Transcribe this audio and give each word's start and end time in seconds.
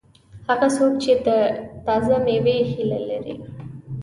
هغه 0.47 0.67
څوک 0.75 0.93
چې 1.03 1.11
د 1.27 1.27
تازه 1.85 2.15
مېوې 2.25 2.57
هیله 2.71 2.99
لري. 3.09 3.35